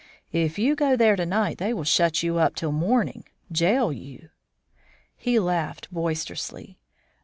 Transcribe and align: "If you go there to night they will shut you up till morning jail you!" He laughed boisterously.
"If 0.33 0.57
you 0.57 0.75
go 0.75 0.95
there 0.95 1.15
to 1.15 1.27
night 1.27 1.59
they 1.59 1.75
will 1.75 1.83
shut 1.83 2.23
you 2.23 2.39
up 2.39 2.55
till 2.55 2.71
morning 2.71 3.23
jail 3.51 3.93
you!" 3.93 4.31
He 5.15 5.37
laughed 5.39 5.93
boisterously. 5.93 6.79